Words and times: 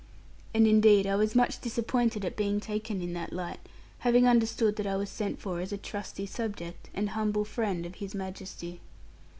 And 0.55 0.65
indeed 0.65 1.05
I 1.05 1.15
was 1.15 1.35
much 1.35 1.61
disappointed 1.61 2.25
at 2.25 2.35
being 2.35 2.59
taken 2.59 3.03
in 3.03 3.13
that 3.13 3.31
light, 3.33 3.59
having 3.99 4.27
understood 4.27 4.77
that 4.77 4.87
I 4.87 4.95
was 4.95 5.11
sent 5.11 5.39
for 5.39 5.59
as 5.61 5.71
a 5.71 5.77
trusty 5.77 6.25
subject, 6.25 6.89
and 6.95 7.09
humble 7.11 7.45
friend 7.45 7.85
of 7.85 7.93
His 7.93 8.15
Majesty. 8.15 8.79